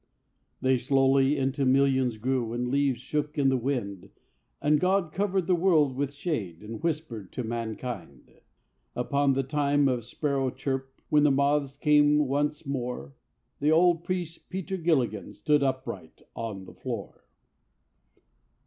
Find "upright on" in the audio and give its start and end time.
15.61-16.65